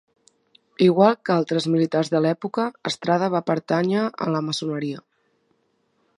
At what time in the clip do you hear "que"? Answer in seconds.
1.29-1.33